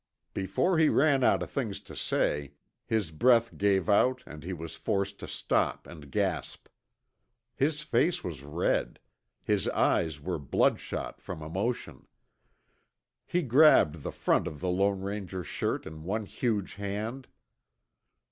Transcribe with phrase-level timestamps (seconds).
[0.33, 2.53] Before he ran out of things to say,
[2.87, 6.67] his breath gave out and he was forced to stop and gasp.
[7.53, 8.99] His face was red,
[9.43, 12.07] his eyes were bloodshot from emotion.
[13.27, 17.27] He grabbed the front of the Lone Ranger's shirt in one huge hand.